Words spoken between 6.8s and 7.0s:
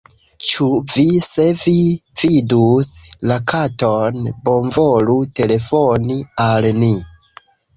ni."